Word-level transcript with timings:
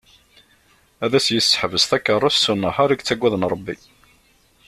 Ad 1.05 1.11
as-d-yesseḥbes 1.17 1.83
takarrust 1.89 2.41
s 2.43 2.45
unehhar 2.53 2.89
i 2.91 2.95
yettagaden 2.97 3.47
Rebbi. 3.53 3.75